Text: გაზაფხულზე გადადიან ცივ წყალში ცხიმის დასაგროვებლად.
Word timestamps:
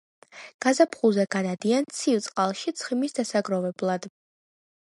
გაზაფხულზე 0.65 1.25
გადადიან 1.35 1.87
ცივ 1.99 2.23
წყალში 2.29 2.73
ცხიმის 2.81 3.15
დასაგროვებლად. 3.21 4.13